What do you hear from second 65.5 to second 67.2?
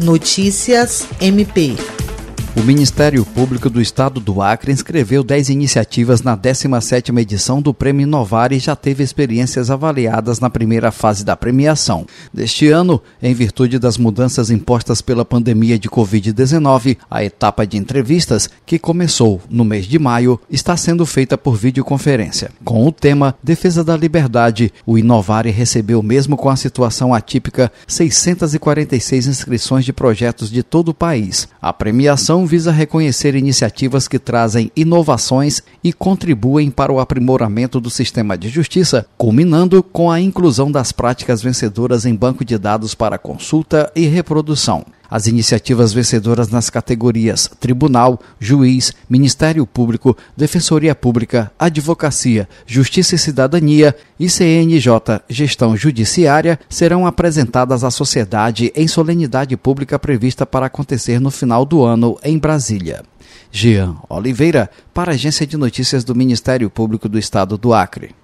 Notícias do Ministério Público do